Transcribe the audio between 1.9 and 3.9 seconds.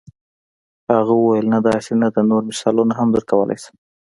نه ده نور مثالونه هم درکولای شم.